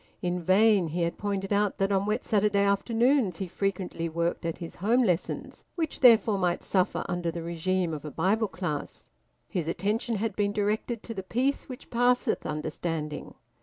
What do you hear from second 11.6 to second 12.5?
which passeth